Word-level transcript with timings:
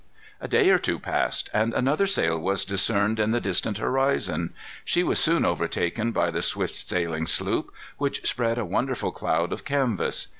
A 0.39 0.47
day 0.47 0.71
or 0.71 0.79
two 0.79 0.97
passed, 0.97 1.51
and 1.53 1.75
another 1.75 2.07
sail 2.07 2.39
was 2.39 2.65
discerned 2.65 3.19
in 3.19 3.29
the 3.29 3.39
distant 3.39 3.77
horizon. 3.77 4.51
She 4.83 5.03
was 5.03 5.19
soon 5.19 5.45
overtaken 5.45 6.11
by 6.11 6.31
the 6.31 6.41
swift 6.41 6.75
sailing 6.75 7.27
sloop, 7.27 7.69
which 7.99 8.25
spread 8.27 8.57
a 8.57 8.65
wonderful 8.65 9.11
cloud 9.11 9.53
of 9.53 9.63
canvas. 9.63 10.25